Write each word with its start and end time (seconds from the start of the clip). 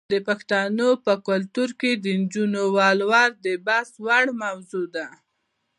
د 0.13 0.15
پښتنو 0.27 0.89
په 1.05 1.13
کلتور 1.27 1.69
کې 1.79 1.91
د 2.03 2.05
نجونو 2.21 2.61
ولور 2.77 3.29
د 3.45 3.47
بحث 3.67 3.91
وړ 4.05 4.25
موضوع 4.41 4.85
ده. 4.95 5.07